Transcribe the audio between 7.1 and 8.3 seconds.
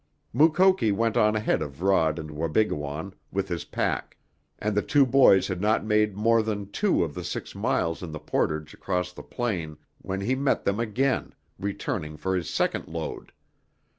the six miles in the